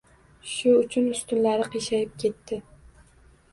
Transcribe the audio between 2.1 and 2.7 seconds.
ketdi.